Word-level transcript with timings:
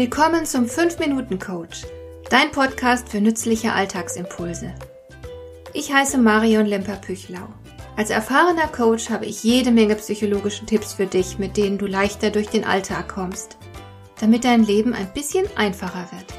Willkommen 0.00 0.46
zum 0.46 0.64
5-Minuten-Coach, 0.64 1.82
dein 2.30 2.50
Podcast 2.52 3.10
für 3.10 3.20
nützliche 3.20 3.74
Alltagsimpulse. 3.74 4.74
Ich 5.74 5.92
heiße 5.92 6.16
Marion 6.16 6.64
Lemper-Püchlau. 6.64 7.46
Als 7.98 8.08
erfahrener 8.08 8.68
Coach 8.68 9.10
habe 9.10 9.26
ich 9.26 9.44
jede 9.44 9.70
Menge 9.70 9.96
psychologische 9.96 10.64
Tipps 10.64 10.94
für 10.94 11.04
dich, 11.04 11.38
mit 11.38 11.58
denen 11.58 11.76
du 11.76 11.84
leichter 11.84 12.30
durch 12.30 12.48
den 12.48 12.64
Alltag 12.64 13.10
kommst, 13.10 13.58
damit 14.18 14.44
dein 14.44 14.64
Leben 14.64 14.94
ein 14.94 15.12
bisschen 15.12 15.44
einfacher 15.54 16.08
wird. 16.12 16.32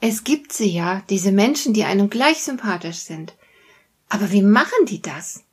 Es 0.00 0.24
gibt 0.24 0.52
sie 0.52 0.70
ja, 0.70 1.02
diese 1.08 1.30
Menschen, 1.30 1.72
die 1.72 1.84
einem 1.84 2.10
gleich 2.10 2.42
sympathisch 2.42 2.98
sind. 2.98 3.37
Aber 4.08 4.30
wie 4.32 4.42
machen 4.42 4.86
die 4.86 5.02
das? 5.02 5.44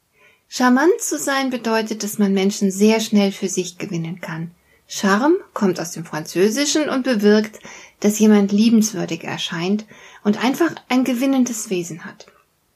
Charmant 0.48 1.02
zu 1.02 1.18
sein 1.18 1.50
bedeutet, 1.50 2.04
dass 2.04 2.18
man 2.18 2.34
Menschen 2.34 2.72
sehr 2.72 3.00
schnell 3.00 3.32
für 3.32 3.50
sich 3.50 3.78
gewinnen 3.78 4.22
kann. 4.22 4.52
Charme 4.88 5.38
kommt 5.54 5.80
aus 5.80 5.92
dem 5.92 6.06
Französischen 6.06 6.90
und 6.90 7.04
bewirkt, 7.04 7.60
dass 8.00 8.20
jemand 8.20 8.52
liebenswürdig 8.52 9.24
erscheint 9.24 9.86
und 10.24 10.44
einfach 10.44 10.74
ein 10.90 11.04
gewinnendes 11.04 11.70
Wesen 11.70 12.06
hat. 12.06 12.28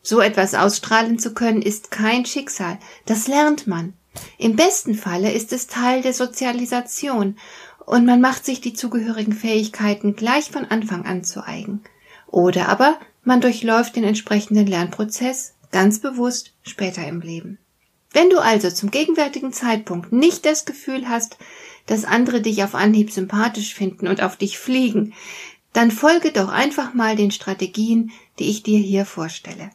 So 0.02 0.20
etwas 0.20 0.55
ausstrahlen 0.55 1.20
zu 1.20 1.34
können, 1.34 1.62
ist 1.62 1.91
kein 1.91 2.26
Schicksal, 2.26 2.80
das 3.05 3.27
lernt 3.27 3.68
man. 3.68 3.94
Im 4.38 4.55
besten 4.55 4.96
Falle 4.96 5.32
ist 5.32 5.54
es 5.54 5.68
Teil 5.68 6.02
der 6.02 6.14
Sozialisation 6.14 7.38
und 7.86 8.05
man 8.05 8.22
macht 8.22 8.46
sich 8.46 8.60
die 8.60 8.74
zugehörigen 8.74 9.34
Fähigkeiten 9.34 10.16
gleich 10.16 10.50
von 10.50 10.66
Anfang 10.66 11.05
an 11.05 11.24
zu 11.24 11.46
eigen. 11.46 11.82
Oder 12.27 12.70
aber 12.70 13.00
man 13.24 13.41
durchläuft 13.41 13.96
den 13.96 14.04
entsprechenden 14.04 14.66
Lernprozess 14.66 15.54
ganz 15.71 15.99
bewusst 15.99 16.53
später 16.63 17.07
im 17.07 17.21
Leben. 17.21 17.57
Wenn 18.12 18.29
du 18.29 18.39
also 18.39 18.71
zum 18.71 18.89
gegenwärtigen 18.89 19.53
Zeitpunkt 19.53 20.12
nicht 20.12 20.45
das 20.45 20.65
Gefühl 20.65 21.09
hast, 21.09 21.37
dass 21.85 22.05
andere 22.05 22.41
dich 22.41 22.63
auf 22.63 22.75
Anhieb 22.75 23.12
sympathisch 23.12 23.73
finden 23.73 24.07
und 24.07 24.21
auf 24.21 24.35
dich 24.35 24.57
fliegen, 24.57 25.13
dann 25.73 25.91
folge 25.91 26.31
doch 26.31 26.49
einfach 26.49 26.93
mal 26.93 27.15
den 27.15 27.31
Strategien, 27.31 28.12
die 28.40 28.49
ich 28.49 28.63
dir 28.63 28.79
hier 28.79 29.05
vorstelle, 29.05 29.70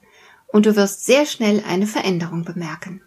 und 0.48 0.66
du 0.66 0.76
wirst 0.76 1.06
sehr 1.06 1.26
schnell 1.26 1.62
eine 1.66 1.86
Veränderung 1.86 2.44
bemerken. 2.44 3.00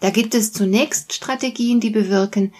Da 0.00 0.10
gibt 0.10 0.34
es 0.34 0.52
zunächst 0.52 1.12
Strategien, 1.12 1.80
die 1.80 1.90
bewirken, 1.90 2.52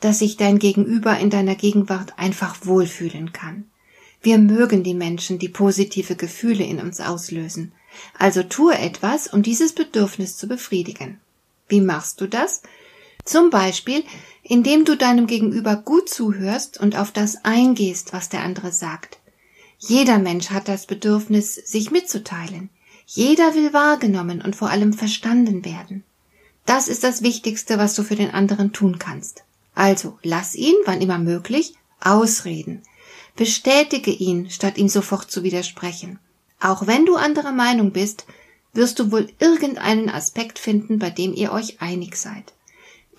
dass 0.00 0.20
sich 0.20 0.36
dein 0.36 0.58
Gegenüber 0.58 1.18
in 1.18 1.30
deiner 1.30 1.54
Gegenwart 1.54 2.18
einfach 2.18 2.66
wohlfühlen 2.66 3.32
kann. 3.32 3.64
Wir 4.22 4.38
mögen 4.38 4.82
die 4.82 4.94
Menschen, 4.94 5.38
die 5.38 5.48
positive 5.48 6.16
Gefühle 6.16 6.64
in 6.64 6.80
uns 6.80 7.00
auslösen. 7.00 7.72
Also 8.18 8.42
tue 8.42 8.76
etwas, 8.76 9.26
um 9.28 9.42
dieses 9.42 9.72
Bedürfnis 9.72 10.36
zu 10.36 10.46
befriedigen. 10.46 11.20
Wie 11.68 11.80
machst 11.80 12.20
du 12.20 12.26
das? 12.26 12.62
Zum 13.24 13.50
Beispiel, 13.50 14.04
indem 14.42 14.84
du 14.84 14.96
deinem 14.96 15.26
Gegenüber 15.26 15.76
gut 15.76 16.08
zuhörst 16.08 16.78
und 16.78 16.96
auf 16.96 17.10
das 17.10 17.44
eingehst, 17.44 18.12
was 18.12 18.28
der 18.28 18.42
andere 18.42 18.72
sagt. 18.72 19.18
Jeder 19.78 20.18
Mensch 20.18 20.50
hat 20.50 20.68
das 20.68 20.86
Bedürfnis, 20.86 21.54
sich 21.54 21.90
mitzuteilen. 21.90 22.70
Jeder 23.06 23.54
will 23.54 23.72
wahrgenommen 23.72 24.40
und 24.40 24.56
vor 24.56 24.70
allem 24.70 24.92
verstanden 24.92 25.64
werden. 25.64 26.04
Das 26.66 26.88
ist 26.88 27.04
das 27.04 27.22
Wichtigste, 27.22 27.78
was 27.78 27.94
du 27.94 28.02
für 28.02 28.16
den 28.16 28.30
anderen 28.30 28.72
tun 28.72 28.98
kannst. 28.98 29.44
Also 29.74 30.18
lass 30.22 30.54
ihn, 30.54 30.74
wann 30.84 31.02
immer 31.02 31.18
möglich, 31.18 31.74
ausreden. 32.00 32.82
Bestätige 33.36 34.10
ihn, 34.10 34.48
statt 34.50 34.78
ihm 34.78 34.88
sofort 34.88 35.30
zu 35.30 35.42
widersprechen. 35.42 36.18
Auch 36.64 36.86
wenn 36.86 37.04
du 37.04 37.16
anderer 37.16 37.52
Meinung 37.52 37.90
bist, 37.90 38.24
wirst 38.72 38.98
du 38.98 39.12
wohl 39.12 39.30
irgendeinen 39.38 40.08
Aspekt 40.08 40.58
finden, 40.58 40.98
bei 40.98 41.10
dem 41.10 41.34
ihr 41.34 41.52
euch 41.52 41.82
einig 41.82 42.16
seid. 42.16 42.54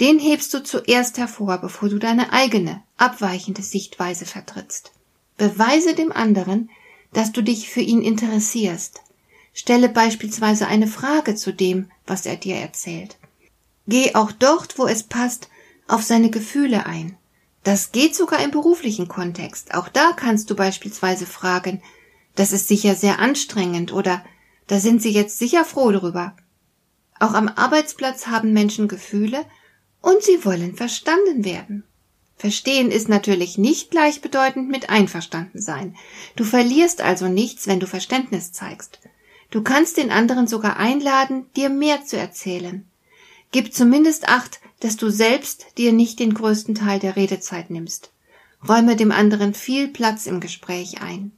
Den 0.02 0.18
hebst 0.18 0.52
du 0.52 0.64
zuerst 0.64 1.20
hervor, 1.20 1.60
bevor 1.60 1.90
du 1.90 2.00
deine 2.00 2.34
eigene, 2.34 2.82
abweichende 2.98 3.62
Sichtweise 3.62 4.26
vertrittst. 4.26 4.94
Beweise 5.38 5.94
dem 5.94 6.12
anderen, 6.12 6.72
dass 7.14 7.34
du 7.34 7.44
dich 7.44 7.70
für 7.70 7.82
ihn 7.82 8.02
interessierst. 8.02 9.02
Stelle 9.54 9.90
beispielsweise 9.90 10.66
eine 10.66 10.88
Frage 10.88 11.36
zu 11.36 11.54
dem, 11.54 11.92
was 12.08 12.26
er 12.26 12.38
dir 12.38 12.56
erzählt. 12.56 13.18
Geh 13.86 14.16
auch 14.16 14.32
dort, 14.32 14.80
wo 14.80 14.88
es 14.88 15.04
passt, 15.04 15.50
auf 15.88 16.02
seine 16.02 16.32
Gefühle 16.32 16.88
ein. 16.88 17.16
Das 17.64 17.92
geht 17.92 18.16
sogar 18.16 18.44
im 18.44 18.50
beruflichen 18.50 19.08
Kontext. 19.08 19.76
Auch 19.76 19.88
da 19.88 20.14
kannst 20.14 20.50
du 20.50 20.56
beispielsweise 20.56 21.28
fragen, 21.28 21.84
das 22.36 22.52
ist 22.52 22.68
sicher 22.68 22.96
sehr 22.96 23.20
anstrengend 23.20 23.94
oder 23.94 24.24
da 24.68 24.80
sind 24.80 25.02
Sie 25.02 25.12
jetzt 25.12 25.40
sicher 25.40 25.66
froh 25.66 25.92
drüber. 25.92 26.36
Auch 27.20 27.34
am 27.34 27.48
Arbeitsplatz 27.48 28.28
haben 28.28 28.54
Menschen 28.54 28.88
Gefühle 28.88 29.46
und 30.02 30.22
sie 30.22 30.44
wollen 30.44 30.76
verstanden 30.76 31.46
werden. 31.46 31.84
Verstehen 32.38 32.92
ist 32.92 33.08
natürlich 33.08 33.58
nicht 33.58 33.92
gleichbedeutend 33.92 34.70
mit 34.70 34.90
einverstanden 34.90 35.62
sein. 35.62 35.96
Du 36.36 36.44
verlierst 36.44 37.02
also 37.02 37.28
nichts, 37.28 37.68
wenn 37.68 37.80
du 37.80 37.88
Verständnis 37.88 38.52
zeigst. 38.52 39.00
Du 39.50 39.64
kannst 39.64 39.96
den 39.98 40.12
anderen 40.12 40.48
sogar 40.48 40.78
einladen, 40.78 41.46
dir 41.56 41.70
mehr 41.70 42.04
zu 42.04 42.18
erzählen. 42.18 42.86
Gib 43.52 43.74
zumindest 43.74 44.28
acht, 44.28 44.60
dass 44.82 44.98
du 44.98 45.10
selbst 45.10 45.66
dir 45.78 45.94
nicht 45.94 46.20
den 46.20 46.34
größten 46.34 46.76
Teil 46.76 47.00
der 47.00 47.16
Redezeit 47.16 47.70
nimmst. 47.70 48.12
Räume 48.68 48.98
dem 48.98 49.12
anderen 49.12 49.54
viel 49.54 49.88
Platz 49.88 50.26
im 50.26 50.42
Gespräch 50.42 51.02
ein. 51.02 51.32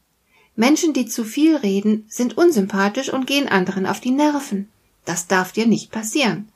Menschen, 0.58 0.92
die 0.92 1.06
zu 1.06 1.24
viel 1.24 1.56
reden, 1.56 2.06
sind 2.10 2.36
unsympathisch 2.36 3.14
und 3.14 3.28
gehen 3.28 3.48
anderen 3.48 3.86
auf 3.86 4.00
die 4.00 4.12
Nerven. 4.12 4.68
Das 5.06 5.28
darf 5.28 5.52
dir 5.52 5.68
nicht 5.68 5.92
passieren. 5.92 6.50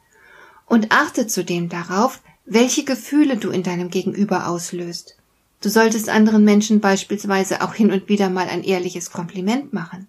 Und 0.66 0.91
achte 0.91 1.28
zudem 1.28 1.69
darauf, 1.69 2.19
welche 2.45 2.84
Gefühle 2.84 3.38
du 3.38 3.51
in 3.51 3.61
deinem 3.61 3.91
Gegenüber 3.91 4.47
auslöst. 4.47 5.16
Du 5.61 5.69
solltest 5.69 6.09
anderen 6.09 6.44
Menschen 6.44 6.81
beispielsweise 6.81 7.61
auch 7.61 7.75
hin 7.75 7.91
und 7.91 8.09
wieder 8.09 8.31
mal 8.31 8.47
ein 8.47 8.63
ehrliches 8.63 9.11
Kompliment 9.11 9.72
machen. 9.72 10.07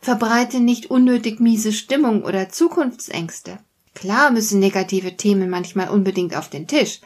Verbreite 0.00 0.60
nicht 0.60 0.90
unnötig 0.90 1.38
miese 1.38 1.74
Stimmung 1.74 2.24
oder 2.24 2.48
Zukunftsängste. 2.48 3.58
Klar 3.94 4.30
müssen 4.30 4.58
negative 4.58 5.18
Themen 5.18 5.50
manchmal 5.50 5.90
unbedingt 5.90 6.34
auf 6.34 6.48
den 6.48 6.66
Tisch, 6.66 7.00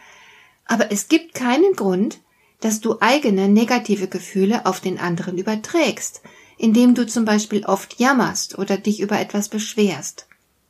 aber 0.66 0.92
es 0.92 1.08
gibt 1.08 1.34
keinen 1.34 1.72
Grund, 1.74 2.20
dass 2.60 2.80
du 2.80 3.00
eigene 3.00 3.48
negative 3.48 4.08
Gefühle 4.08 4.66
auf 4.66 4.80
den 4.80 4.98
anderen 4.98 5.38
überträgst, 5.38 6.22
indem 6.58 6.94
du 6.94 7.06
zum 7.06 7.24
Beispiel 7.24 7.64
oft 7.64 7.98
jammerst 7.98 8.58
oder 8.58 8.76
dich 8.76 9.00
über 9.00 9.18
etwas 9.18 9.48
beschwerst. 9.48 10.26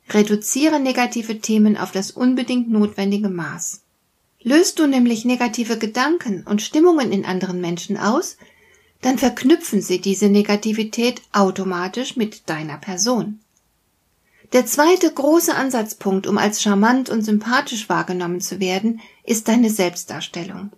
Reduziere 0.09 0.81
negative 0.81 1.41
Themen 1.41 1.77
auf 1.77 1.93
das 1.93 2.11
unbedingt 2.11 2.71
notwendige 2.71 3.29
Maß. 3.29 3.81
Löst 4.43 4.79
du 4.79 4.87
nämlich 4.87 5.25
negative 5.25 5.79
Gedanken 5.79 6.45
und 6.47 6.63
Stimmungen 6.63 7.13
in 7.13 7.25
anderen 7.25 7.61
Menschen 7.61 7.97
aus, 7.97 8.37
dann 9.03 9.19
verknüpfen 9.19 9.83
sie 9.83 10.01
diese 10.01 10.29
Negativität 10.29 11.23
automatisch 11.33 12.17
mit 12.17 12.49
deiner 12.49 12.79
Person. 12.79 13.41
Der 14.53 14.67
zweite 14.67 15.13
große 15.13 15.55
Ansatzpunkt, 15.55 16.27
um 16.27 16.37
als 16.37 16.61
charmant 16.61 17.09
und 17.09 17.23
sympathisch 17.23 17.89
wahrgenommen 17.89 18.41
zu 18.41 18.59
werden, 18.59 19.01
ist 19.25 19.47
deine 19.49 19.71
Selbstdarstellung. 19.71 20.71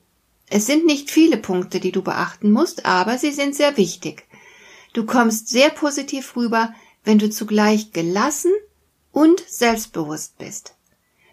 Es 0.55 0.67
sind 0.67 0.85
nicht 0.85 1.11
viele 1.11 1.39
Punkte, 1.39 1.81
die 1.81 1.93
du 1.93 2.03
beachten 2.03 2.51
musst, 2.51 2.85
aber 2.85 3.17
sie 3.17 3.31
sind 3.31 3.55
sehr 3.55 3.79
wichtig. 3.79 4.27
Du 4.93 5.07
kommst 5.07 5.49
sehr 5.49 5.71
positiv 5.71 6.37
rüber, 6.37 6.75
wenn 7.05 7.19
du 7.19 7.31
zugleich 7.31 7.93
gelassen 7.93 8.53
und 9.13 9.43
selbstbewusst 9.49 10.37
bist. 10.37 10.75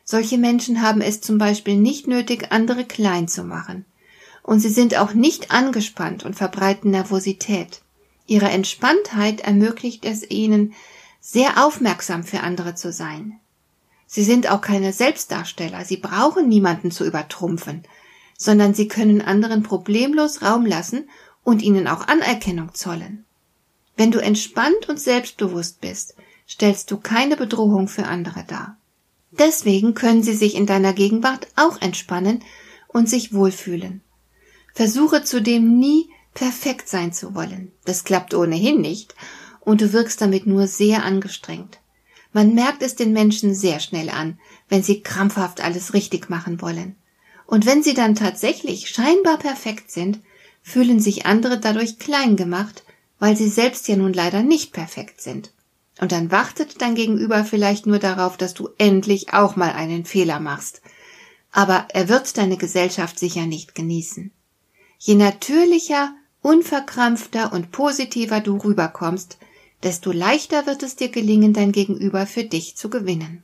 Solche 0.06 0.38
Menschen 0.38 0.82
haben 0.82 1.02
es 1.02 1.20
zum 1.20 1.38
Beispiel 1.38 1.76
nicht 1.76 2.08
nötig, 2.08 2.54
andere 2.54 2.86
klein 2.86 3.28
zu 3.28 3.44
machen. 3.44 3.84
Und 4.42 4.62
sie 4.62 4.70
sind 4.70 4.98
auch 4.98 5.14
nicht 5.14 5.52
angespannt 5.52 6.24
und 6.24 6.38
verbreiten 6.38 6.92
Nervosität. 6.92 7.82
Ihre 8.26 8.48
Entspanntheit 8.48 9.42
ermöglicht 9.42 10.06
es 10.06 10.32
ihnen, 10.32 10.74
sehr 11.20 11.66
aufmerksam 11.66 12.24
für 12.24 12.40
andere 12.40 12.74
zu 12.74 12.94
sein. 12.94 13.38
Sie 14.08 14.24
sind 14.24 14.50
auch 14.50 14.62
keine 14.62 14.94
Selbstdarsteller, 14.94 15.84
sie 15.84 15.98
brauchen 15.98 16.48
niemanden 16.48 16.90
zu 16.90 17.06
übertrumpfen, 17.06 17.84
sondern 18.40 18.74
sie 18.74 18.88
können 18.88 19.22
anderen 19.22 19.62
problemlos 19.62 20.42
Raum 20.42 20.66
lassen 20.66 21.10
und 21.44 21.62
ihnen 21.62 21.88
auch 21.88 22.08
Anerkennung 22.08 22.74
zollen. 22.74 23.26
Wenn 23.98 24.12
du 24.12 24.20
entspannt 24.20 24.88
und 24.88 25.00
selbstbewusst 25.00 25.82
bist, 25.82 26.16
stellst 26.48 26.90
du 26.90 26.98
keine 26.98 27.36
Bedrohung 27.36 27.90
für 27.90 28.06
andere 28.06 28.46
dar. 28.48 28.78
Deswegen 29.32 29.94
können 29.94 30.24
sie 30.24 30.34
sich 30.34 30.56
in 30.56 30.66
deiner 30.66 30.94
Gegenwart 30.94 31.48
auch 31.58 31.82
entspannen 31.82 32.42
und 32.88 33.10
sich 33.10 33.34
wohlfühlen. 33.34 34.02
Versuche 34.74 35.24
zudem 35.24 35.78
nie 35.78 36.10
perfekt 36.34 36.88
sein 36.88 37.12
zu 37.12 37.36
wollen. 37.36 37.74
Das 37.84 38.06
klappt 38.06 38.34
ohnehin 38.34 38.80
nicht 38.80 39.16
und 39.60 39.82
du 39.82 39.92
wirkst 39.92 40.22
damit 40.22 40.48
nur 40.48 40.66
sehr 40.68 41.04
angestrengt. 41.04 41.80
Man 42.32 42.54
merkt 42.56 42.84
es 42.84 42.96
den 42.96 43.12
Menschen 43.12 43.54
sehr 43.54 43.82
schnell 43.82 44.10
an, 44.10 44.40
wenn 44.70 44.82
sie 44.82 45.02
krampfhaft 45.02 45.62
alles 45.62 45.94
richtig 45.94 46.30
machen 46.30 46.62
wollen. 46.62 46.96
Und 47.50 47.66
wenn 47.66 47.82
sie 47.82 47.96
dann 47.96 48.14
tatsächlich 48.14 48.92
scheinbar 48.92 49.40
perfekt 49.40 49.90
sind, 49.90 50.20
fühlen 50.62 51.00
sich 51.00 51.26
andere 51.26 51.60
dadurch 51.60 51.98
klein 51.98 52.36
gemacht, 52.36 52.84
weil 53.18 53.36
sie 53.36 53.50
selbst 53.50 53.88
ja 53.88 53.96
nun 53.96 54.14
leider 54.14 54.44
nicht 54.44 54.72
perfekt 54.72 55.20
sind. 55.20 55.52
Und 56.00 56.12
dann 56.12 56.30
wartet 56.30 56.80
dein 56.80 56.94
Gegenüber 56.94 57.44
vielleicht 57.44 57.88
nur 57.88 57.98
darauf, 57.98 58.38
dass 58.38 58.54
du 58.54 58.70
endlich 58.78 59.34
auch 59.34 59.56
mal 59.56 59.72
einen 59.72 60.06
Fehler 60.06 60.40
machst. 60.40 60.84
Aber 61.52 61.88
er 61.90 62.08
wird 62.08 62.38
deine 62.38 62.56
Gesellschaft 62.56 63.18
sicher 63.18 63.48
nicht 63.48 63.74
genießen. 63.74 64.30
Je 65.00 65.16
natürlicher, 65.16 66.14
unverkrampfter 66.44 67.52
und 67.52 67.72
positiver 67.72 68.42
du 68.42 68.58
rüberkommst, 68.58 69.40
desto 69.82 70.12
leichter 70.12 70.68
wird 70.68 70.84
es 70.84 70.96
dir 70.96 71.10
gelingen, 71.10 71.54
dein 71.54 71.72
Gegenüber 71.72 72.28
für 72.28 72.44
dich 72.44 72.78
zu 72.78 72.92
gewinnen. 72.92 73.44